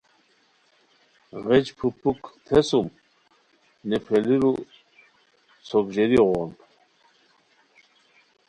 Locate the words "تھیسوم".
2.45-2.87